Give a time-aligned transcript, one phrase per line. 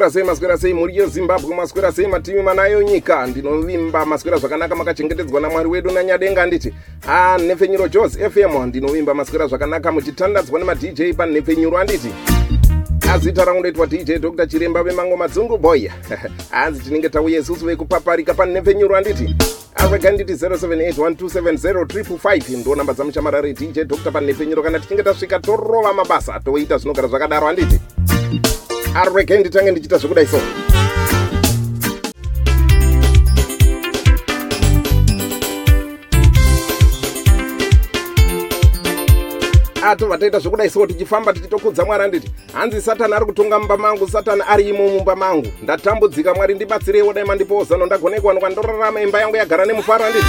[0.00, 3.26] maswera sei maswera sei muri yezimbabwe maswera sei mativi manayo nyika.
[3.26, 6.74] Ndinovimba maswera zvakanaka makachengetedzwa namwari wedu nanyadenga nditi
[7.08, 12.08] ah nhepfenyuro jos fm ndinovimba maswera zvakanaka muchitandadzwa nemadj panhepfenyuro anditi.
[13.12, 15.88] Azita rangu ndoitwa dj dr chiremba vemango madzungu boy.
[16.50, 19.36] Hanzi tinenge tauya isusu vekupaparika panhepfenyuro anditi.
[19.74, 26.78] Arega nditi 0781270355 ndo namba dzamuchamarare dj dr panhepfenyuro kana tichinge tasvika torova mabasa toita
[26.78, 27.80] zvinogara zvakadaro anditi
[28.94, 30.40] arege nditange ndichiita zvekudai so.
[39.82, 44.42] Atobva taita zvekudai so tichifamba tichitokudza mwari anditi hanzi satani ari kutonga mumba mangu satani
[44.48, 45.46] ari imo mumba mangu.
[45.62, 50.26] Ndatambudzika mwari ndibatsireiwo dai mandipozano ndagonekwa kwandorarama imba yangu yagara nemufaro anditi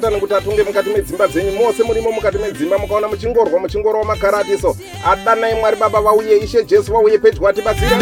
[0.00, 1.52] satani kuti atonge mukati medzimba dzenyu.
[1.52, 4.76] Mose murimo mukati medzimba mukaona muchingorwa muchingorwa makarati so
[5.06, 7.98] adanai mwari baba vauye ishe jesu vauye pedyo atibatsira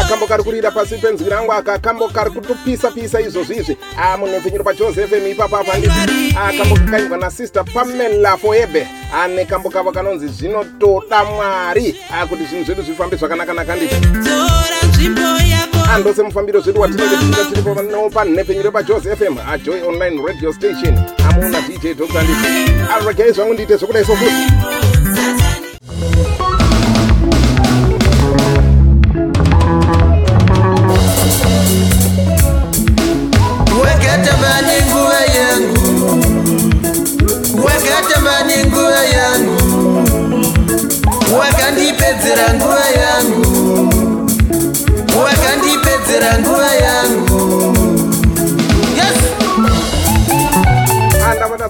[0.00, 3.76] akambo kari kurira pasi penzwi rangu aka kambo kari kutopisa pisa izvozvo izvi.
[3.98, 8.86] A munhepfenyuro pajosephem ipapapa handiti akambo kakaimwa nasister pamela foebe.
[9.14, 11.96] Ane kambo kavo kanonzi zvinotoda mwari.
[12.20, 15.55] Akuti zvinhu zvedu zvifambe zvakanakanaka nditi tora nzvimbo yako
[15.94, 20.98] andose mufambiro zvedu watinenge tiita tiripo no panhepfenyuro pajos fm ajoy online radio station.
[21.28, 24.55] Amuona dj dr nditi aregei zvangu ndiite zvekudai so futi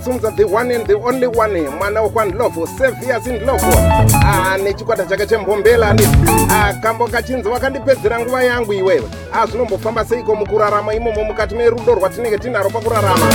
[0.06, 1.68] ndatsumudza the one and the only one.
[1.78, 3.66] Mwana wekwanlovo sevias ndlovo
[4.64, 6.08] nechikwata chake chembombela ndi
[6.68, 9.02] akambo kachinzi wakandipedzera nguva yangu iwewe.
[9.32, 13.26] Azvinombofamba seiko mukurarama imomo mukati merudo rwatinenge tinaro pakurarama?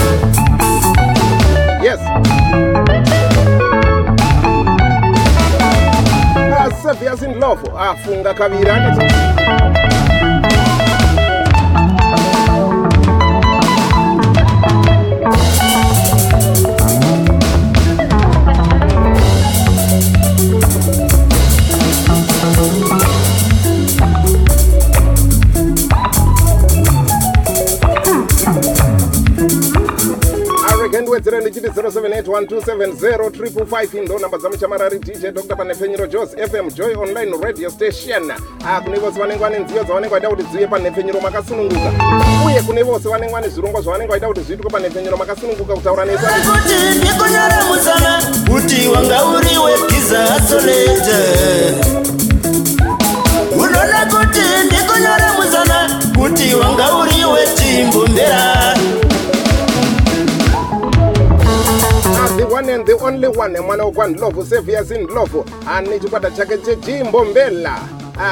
[1.83, 1.99] Yes.
[6.83, 9.15] Sevias ndlovo afunga kaviri anditi
[32.01, 35.55] 0781270 ndo namba dzamuchamarari dj dr.
[35.55, 38.31] Panhepfenyuro jos fm joy online radio station.
[38.31, 41.91] Ah, Akune vose vanenge vane nziyo dzavanenge vaita kuti dzive panhepfenyuro makasununguka
[42.45, 47.55] uye kune vose vanenge vane zvirongwa zvavanenge vaita kuti zviitwe panhepfenyuro makasununguka kutaura nesakuti ndikunyore
[47.69, 51.17] musana kuti wanga uri wegiza asolete
[53.55, 58.75] unoda kuti ndikunyore musana kuti wanga uri wetimbombera
[62.41, 67.79] the one and the only one mwana wekwanlovo sevias ndlovo ane chikwata chake chejimbombela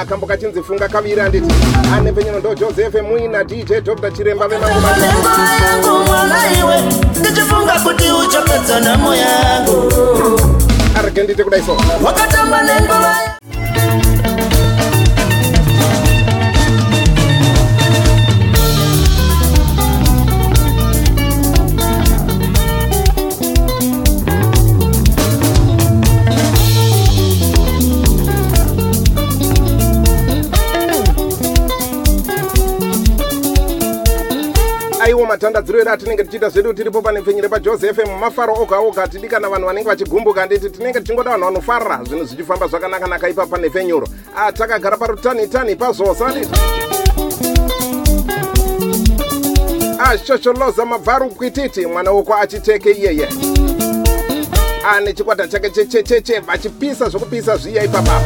[0.01, 1.53] akambo kachinzi funga kaviri anditi
[1.95, 6.81] anepfenyuro ndo joseph muina dj dr chiremba vemanguva nenguva yangu mwana iwe
[7.19, 9.91] ndichifunga kuti uchapedza nhamo yangu
[10.99, 11.77] arege ndite kudai so.
[12.05, 13.15] Wakatamba nenguva
[35.39, 39.67] matandadziro edu atinenge tichiita zvedu tiripo pane pfenyere pajose fm mafaro oga oga tidikana vanhu
[39.67, 44.07] vanenge vachigumbuka nditi tinenge tichingoda vanhu vanofarira zvinhu zvichifamba zvakanakanaka ipa pane pfenyuro.
[44.53, 46.51] Takagara parutanhitani pazosa nditi
[49.99, 53.29] ashosholoza mabvaru kwititi mwana wokwaachiteke iyeye.
[54.85, 58.21] Ane chikwata chake chechecheche vachipisa zvokupisa zviya ipapapa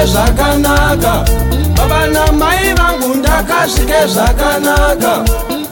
[0.00, 1.24] ndakafambe zvakanaka.
[1.76, 5.24] Baba namai vangu ndakasvike zvakanaka.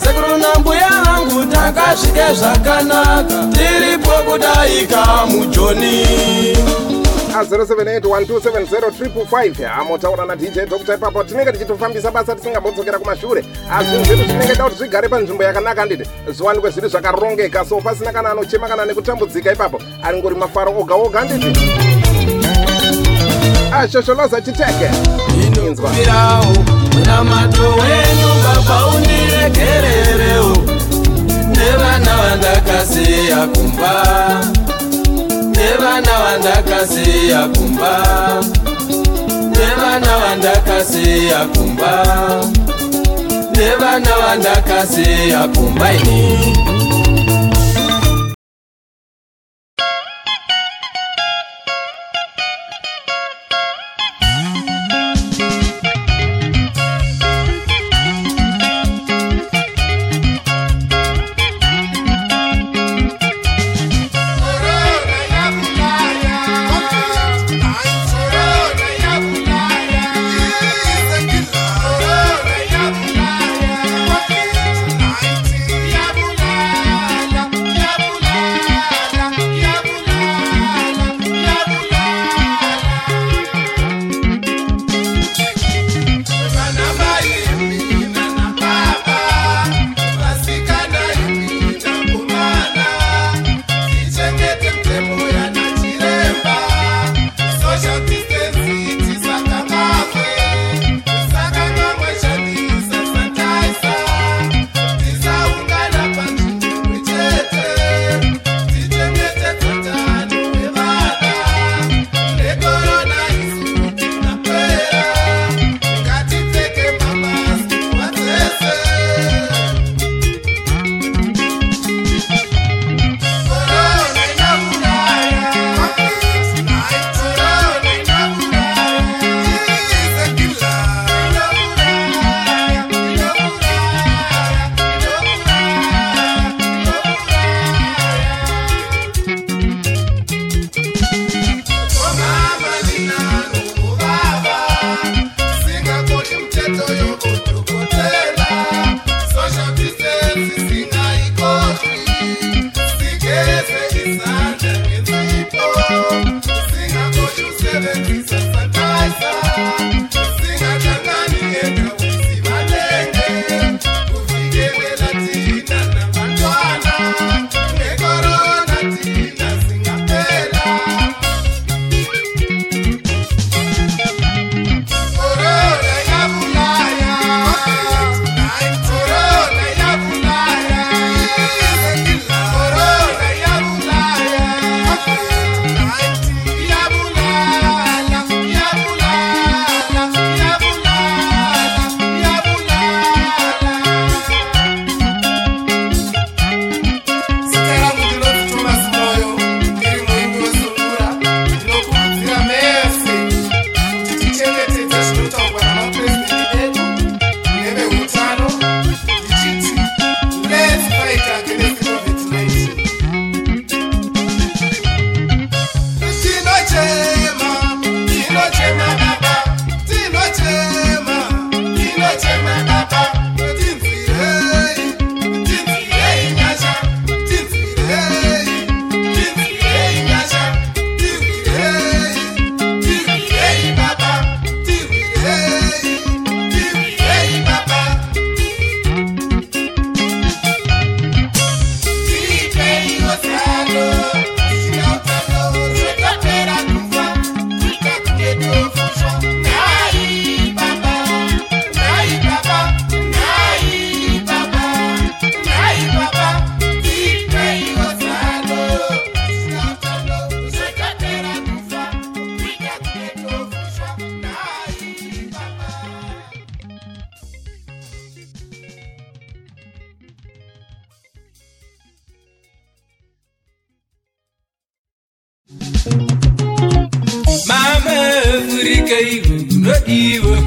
[0.04, 3.48] Sekuru nambuya vangu ndakasvike zvakanaka.
[3.52, 6.06] Tiripo kudaika mujoni.
[7.38, 13.44] A078127055 amotaura nadj dr ipapo tinenge tichitofambisa basa tisingambodzokera kumashure.
[13.72, 16.04] Azvinhu zvedu zvinenge da kuti zvigare panzvimbo yakanaka handiti.
[16.28, 21.60] Zviwanikwe zviri zvakarongeka so pasina kana anochema kana nekutambudzika ipapo aringori mafaro oga oga handiti
[23.73, 24.91] ashosholoza chiteke
[25.43, 26.53] inzwa inobvirawo
[26.93, 30.56] munamato wenyu baba undiregererewo
[31.56, 33.93] nevana vandakasiya kumba.
[35.56, 37.93] Nevana vandakasiya kumba.
[39.50, 42.05] Nevana vandakasiya kumba.
[43.56, 46.56] Nevana vandakasiya kumba ini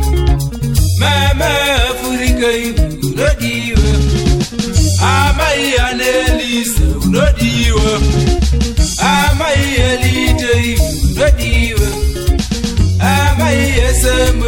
[0.08, 0.38] unodiwa
[1.00, 1.50] mama
[1.89, 3.79] afurika iwe unodiwa
[5.01, 8.01] amai anelisa unodiwa
[9.00, 10.79] amai elite iwe
[11.12, 11.88] unodiwa
[13.00, 14.46] amai esemo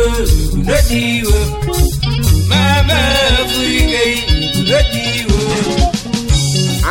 [0.54, 1.40] unodiwa
[2.48, 3.00] mama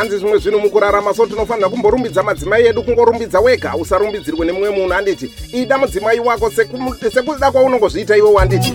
[0.03, 3.75] hanzi zvimwe zvinhu mukurarama so tinofanira kumborumbidza madzimai edu kungorumbidza wega.
[3.77, 8.73] Usarumbidzirwe nemumwe munhu anditi ida mudzimai wako seku- sekuda kwaunongozviita iwe wanditi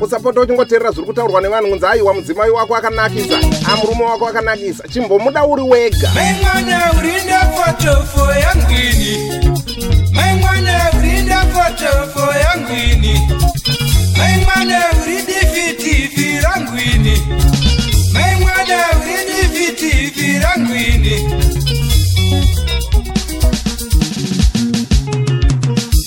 [0.00, 3.38] usapota uchingoteerera zviri kutaurwa nevanhu kunzi aiwa mudzimai wako akanakisa
[3.72, 4.88] amurume wako akanakisa.
[4.88, 6.10] Chimbomuda uri wega.
[6.14, 9.12] Maimwana urinda fotofo yangwini
[10.12, 13.20] maimwana urinda fotofo yangwini
[14.18, 17.22] maimwana uridifitifi rangwini
[18.12, 21.16] maimwana uridifitifi rangwini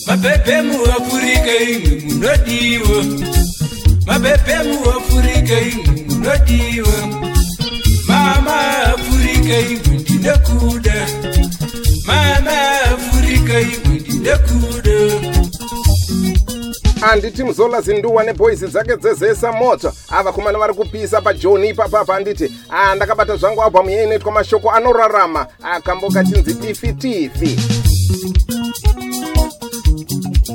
[0.07, 2.97] mabhebhe muafurika imwe munodiwa.
[4.07, 6.97] Mabhebhe muafurika imwe munodiwa.
[8.07, 8.55] Mama
[8.93, 10.97] afurika imwe ndinokuda.
[12.07, 12.55] Mama
[12.93, 14.97] afurika imwe ndinokuda
[17.01, 19.93] handiti muzola zinduwa nebhoisi dzake dzezesa moto.
[20.09, 25.47] Avakomana vari kupisa pajoni ipapapa handiti ah, ndakabata zvangu albhamu yeinoitwa mashoko anorarama.
[25.63, 27.59] Akamboka chinzi tifi tifi.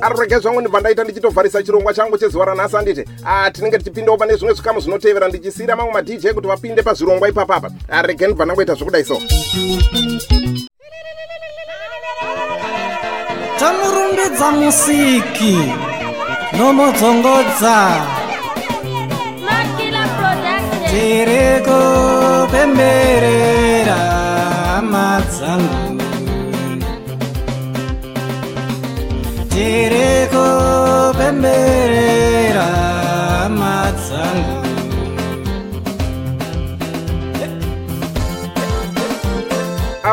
[0.00, 4.34] Ari rege zvangu ndibva ndaita ndichitovharisa chirongwa changu chezuva ranhasi handiti ah, tinenge tichipindawo pane
[4.36, 7.70] zvimwe zvikamu zvinotevera ndichisiyira mamwe madj kuti vapinde pazvirongwa ipapapa
[8.02, 9.18] rege ndibva ndangoita zvokudai so.
[13.58, 15.58] Tamurumbidza musiki
[16.56, 17.16] Production.
[20.90, 24.00] tiri kupemberera
[24.92, 25.80] madzangu.
[29.50, 32.68] Tiri kupemberera
[33.60, 34.53] madzangu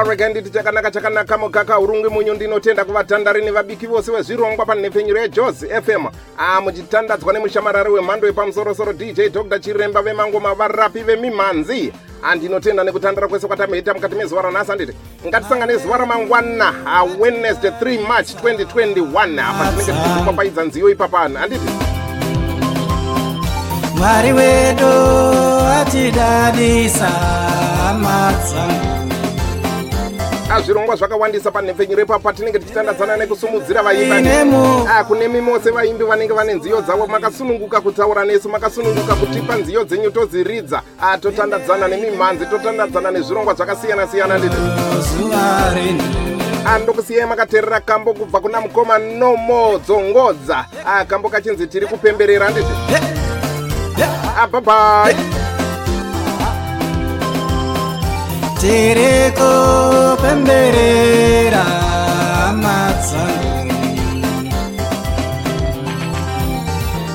[0.01, 6.05] arege nditi chakanaka chakanaka mukaka urungwi munyu ndinotenda kuvatandari nevabiki vose vezvirongwa panhepfenyuro yejozi fm
[6.38, 9.60] a muchitandadzwa nemushamarari wemhando yepamusorosoro dj dr.
[9.60, 11.93] Chiremba vemangoma varapi vemimhanzi
[12.24, 14.93] andinotenda nekutandara kwese kwatameita mukati mezuva ranhasi handiti
[15.27, 16.74] ngatisangane zuva ramangwana
[17.20, 21.72] wednesday 3 march 2021 apa tinenge tichipapaidza nziyo ipapani handiti
[23.96, 24.91] mwari wedu
[25.81, 27.12] atidadisa
[28.01, 29.00] madzangu
[30.51, 34.29] azvirongwa zvakawandisa panhepfenyuro ipapa tinenge tichitandadzana nekusumudzira vaimbi.
[34.89, 40.12] Ah, kune mimose vaimbi vanenge vane nziyo dzavo makasununguka kutaura nesu makasununguka kutipa nziyo dzenyu
[40.12, 40.81] todziridza.
[41.01, 44.55] Ah, totandadzana nemimhanzi totandadzana nezvirongwa zvakasiyana-siyana rino
[46.65, 52.72] andokusiyai makateerera kambo kubva kuna mukoma nomo dzongodza Ah, kambo kachinzi tiri kupemberera nditi
[54.38, 55.15] abhabhai
[58.60, 59.31] tiri
[60.31, 61.65] kupemberera
[62.63, 63.79] madzangu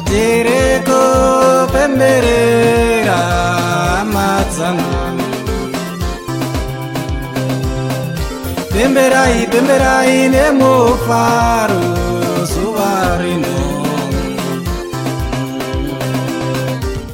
[0.09, 3.21] tiri kupemberera
[4.15, 5.01] madzangu
[8.73, 11.83] pemberai pemberai nemufaro